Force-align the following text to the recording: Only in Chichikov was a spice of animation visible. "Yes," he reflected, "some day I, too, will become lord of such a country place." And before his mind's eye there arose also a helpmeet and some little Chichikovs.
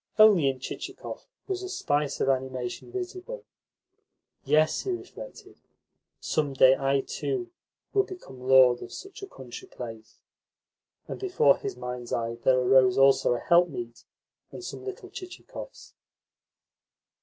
Only 0.17 0.47
in 0.49 0.59
Chichikov 0.59 1.27
was 1.47 1.61
a 1.61 1.69
spice 1.69 2.19
of 2.19 2.27
animation 2.27 2.91
visible. 2.91 3.45
"Yes," 4.43 4.81
he 4.81 4.89
reflected, 4.89 5.57
"some 6.19 6.53
day 6.53 6.75
I, 6.75 7.01
too, 7.01 7.51
will 7.93 8.01
become 8.01 8.41
lord 8.41 8.81
of 8.81 8.91
such 8.91 9.21
a 9.21 9.27
country 9.27 9.67
place." 9.67 10.17
And 11.07 11.19
before 11.19 11.57
his 11.59 11.77
mind's 11.77 12.11
eye 12.11 12.33
there 12.43 12.57
arose 12.59 12.97
also 12.97 13.35
a 13.35 13.39
helpmeet 13.39 14.03
and 14.51 14.63
some 14.63 14.83
little 14.83 15.11
Chichikovs. 15.11 15.93